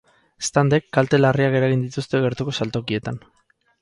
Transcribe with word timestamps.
Eztandek 0.45 0.87
kalte 0.97 1.19
larriak 1.21 1.57
eragin 1.59 1.83
dituzte 1.85 2.23
gertuko 2.25 2.59
saltokietan. 2.61 3.21